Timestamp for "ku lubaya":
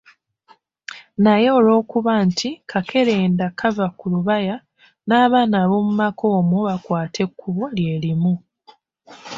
3.97-4.55